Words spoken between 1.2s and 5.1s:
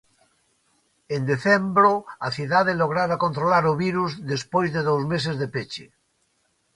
decembro a cidade lograra controlar o virus despois de dous